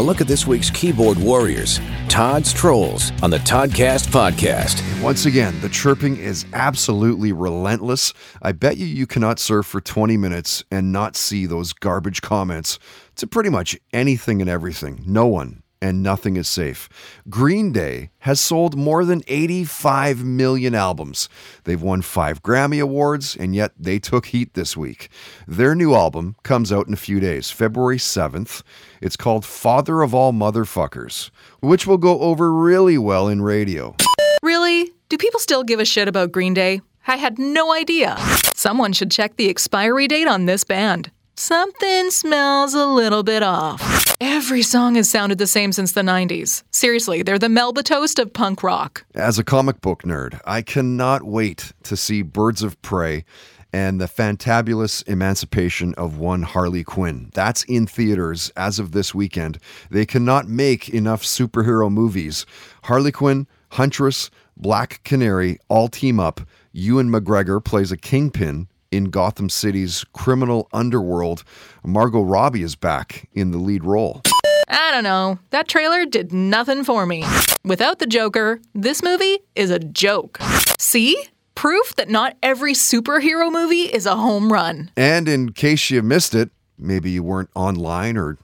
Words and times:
A 0.00 0.02
look 0.02 0.22
at 0.22 0.26
this 0.26 0.46
week's 0.46 0.70
keyboard 0.70 1.18
warriors, 1.18 1.78
Todd's 2.08 2.54
Trolls, 2.54 3.12
on 3.22 3.28
the 3.28 3.36
Toddcast 3.36 4.06
podcast. 4.06 4.82
Once 5.02 5.26
again, 5.26 5.60
the 5.60 5.68
chirping 5.68 6.16
is 6.16 6.46
absolutely 6.54 7.32
relentless. 7.32 8.14
I 8.40 8.52
bet 8.52 8.78
you 8.78 8.86
you 8.86 9.06
cannot 9.06 9.38
surf 9.38 9.66
for 9.66 9.82
20 9.82 10.16
minutes 10.16 10.64
and 10.70 10.90
not 10.90 11.16
see 11.16 11.44
those 11.44 11.74
garbage 11.74 12.22
comments 12.22 12.78
to 13.16 13.26
pretty 13.26 13.50
much 13.50 13.78
anything 13.92 14.40
and 14.40 14.48
everything. 14.48 15.04
No 15.06 15.26
one 15.26 15.62
and 15.82 16.02
nothing 16.02 16.36
is 16.36 16.48
safe. 16.48 16.88
Green 17.28 17.72
Day 17.72 18.10
has 18.20 18.40
sold 18.40 18.76
more 18.76 19.04
than 19.04 19.22
85 19.26 20.24
million 20.24 20.74
albums. 20.74 21.28
They've 21.64 21.80
won 21.80 22.02
five 22.02 22.42
Grammy 22.42 22.82
Awards, 22.82 23.36
and 23.36 23.54
yet 23.54 23.72
they 23.78 23.98
took 23.98 24.26
heat 24.26 24.54
this 24.54 24.76
week. 24.76 25.08
Their 25.48 25.74
new 25.74 25.94
album 25.94 26.36
comes 26.42 26.72
out 26.72 26.86
in 26.86 26.92
a 26.92 26.98
few 26.98 27.20
days, 27.20 27.50
February 27.50 27.98
7th. 27.98 28.62
It's 29.00 29.16
called 29.16 29.44
Father 29.44 30.02
of 30.02 30.14
All 30.14 30.32
Motherfuckers, 30.32 31.30
which 31.60 31.86
will 31.86 31.98
go 31.98 32.20
over 32.20 32.52
really 32.52 32.98
well 32.98 33.28
in 33.28 33.42
radio. 33.42 33.96
Really? 34.42 34.92
Do 35.08 35.16
people 35.16 35.40
still 35.40 35.64
give 35.64 35.80
a 35.80 35.84
shit 35.84 36.08
about 36.08 36.32
Green 36.32 36.54
Day? 36.54 36.82
I 37.06 37.16
had 37.16 37.38
no 37.38 37.72
idea. 37.72 38.16
Someone 38.54 38.92
should 38.92 39.10
check 39.10 39.36
the 39.36 39.48
expiry 39.48 40.06
date 40.06 40.28
on 40.28 40.46
this 40.46 40.64
band. 40.64 41.10
Something 41.36 42.10
smells 42.10 42.74
a 42.74 42.86
little 42.86 43.22
bit 43.22 43.42
off. 43.42 44.09
Every 44.22 44.60
song 44.60 44.96
has 44.96 45.08
sounded 45.08 45.38
the 45.38 45.46
same 45.46 45.72
since 45.72 45.92
the 45.92 46.02
90s. 46.02 46.62
Seriously, 46.70 47.22
they're 47.22 47.38
the 47.38 47.48
Melba 47.48 47.82
Toast 47.82 48.18
of 48.18 48.34
punk 48.34 48.62
rock. 48.62 49.06
As 49.14 49.38
a 49.38 49.44
comic 49.44 49.80
book 49.80 50.02
nerd, 50.02 50.38
I 50.44 50.60
cannot 50.60 51.22
wait 51.22 51.72
to 51.84 51.96
see 51.96 52.20
Birds 52.20 52.62
of 52.62 52.80
Prey 52.82 53.24
and 53.72 53.98
the 53.98 54.04
fantabulous 54.04 55.06
emancipation 55.08 55.94
of 55.94 56.18
one 56.18 56.42
Harley 56.42 56.84
Quinn. 56.84 57.30
That's 57.32 57.62
in 57.64 57.86
theaters 57.86 58.50
as 58.56 58.78
of 58.78 58.92
this 58.92 59.14
weekend. 59.14 59.58
They 59.90 60.04
cannot 60.04 60.46
make 60.48 60.90
enough 60.90 61.22
superhero 61.22 61.90
movies. 61.90 62.44
Harley 62.84 63.12
Quinn, 63.12 63.46
Huntress, 63.70 64.30
Black 64.54 65.02
Canary 65.02 65.58
all 65.70 65.88
team 65.88 66.20
up. 66.20 66.42
Ewan 66.72 67.10
McGregor 67.10 67.64
plays 67.64 67.90
a 67.90 67.96
kingpin 67.96 68.68
in 68.90 69.04
Gotham 69.10 69.48
City's 69.48 70.04
criminal 70.12 70.68
underworld. 70.72 71.44
Margot 71.84 72.22
Robbie 72.22 72.62
is 72.62 72.76
back 72.76 73.28
in 73.32 73.50
the 73.50 73.58
lead 73.58 73.84
role. 73.84 74.22
I 74.68 74.90
don't 74.92 75.04
know. 75.04 75.38
That 75.50 75.68
trailer 75.68 76.04
did 76.06 76.32
nothing 76.32 76.84
for 76.84 77.06
me. 77.06 77.24
Without 77.64 77.98
the 77.98 78.06
Joker, 78.06 78.60
this 78.74 79.02
movie 79.02 79.38
is 79.54 79.70
a 79.70 79.78
joke. 79.78 80.38
See? 80.78 81.22
Proof 81.54 81.94
that 81.96 82.08
not 82.08 82.36
every 82.42 82.72
superhero 82.72 83.52
movie 83.52 83.82
is 83.82 84.06
a 84.06 84.16
home 84.16 84.50
run. 84.50 84.90
And 84.96 85.28
in 85.28 85.52
case 85.52 85.90
you 85.90 86.00
missed 86.00 86.34
it, 86.34 86.50
maybe 86.78 87.10
you 87.10 87.22
weren't 87.22 87.50
online 87.54 88.16
or 88.16 88.38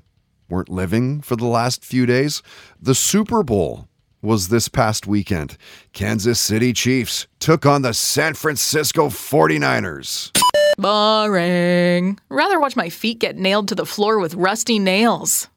weren't 0.50 0.68
living 0.68 1.22
for 1.22 1.34
the 1.34 1.46
last 1.46 1.82
few 1.82 2.04
days, 2.04 2.42
the 2.78 2.94
Super 2.94 3.42
Bowl 3.42 3.88
was 4.26 4.48
this 4.48 4.68
past 4.68 5.06
weekend. 5.06 5.56
Kansas 5.92 6.40
City 6.40 6.72
Chiefs 6.72 7.26
took 7.38 7.64
on 7.64 7.82
the 7.82 7.94
San 7.94 8.34
Francisco 8.34 9.06
49ers. 9.06 10.36
Boring. 10.76 12.18
Rather 12.28 12.60
watch 12.60 12.76
my 12.76 12.90
feet 12.90 13.18
get 13.20 13.36
nailed 13.36 13.68
to 13.68 13.74
the 13.74 13.86
floor 13.86 14.18
with 14.18 14.34
rusty 14.34 14.78
nails. 14.78 15.48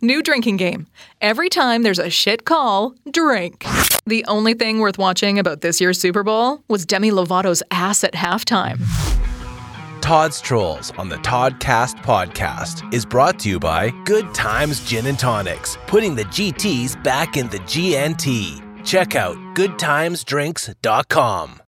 New 0.00 0.22
drinking 0.22 0.58
game. 0.58 0.86
Every 1.20 1.48
time 1.48 1.82
there's 1.82 1.98
a 1.98 2.10
shit 2.10 2.44
call, 2.44 2.94
drink. 3.10 3.64
The 4.06 4.24
only 4.26 4.54
thing 4.54 4.78
worth 4.78 4.98
watching 4.98 5.38
about 5.38 5.60
this 5.60 5.80
year's 5.80 6.00
Super 6.00 6.22
Bowl 6.22 6.62
was 6.68 6.86
Demi 6.86 7.10
Lovato's 7.10 7.62
ass 7.70 8.04
at 8.04 8.14
halftime. 8.14 8.80
Todd's 10.02 10.40
Trolls 10.40 10.90
on 10.98 11.08
the 11.08 11.18
Toddcast 11.18 12.02
podcast 12.02 12.92
is 12.92 13.06
brought 13.06 13.38
to 13.38 13.48
you 13.48 13.60
by 13.60 13.90
Good 14.04 14.34
Times 14.34 14.84
Gin 14.84 15.06
and 15.06 15.16
Tonics, 15.16 15.78
putting 15.86 16.16
the 16.16 16.24
GTs 16.24 17.00
back 17.04 17.36
in 17.36 17.48
the 17.50 17.60
GNT. 17.60 18.84
Check 18.84 19.14
out 19.14 19.36
goodtimesdrinks.com. 19.54 21.61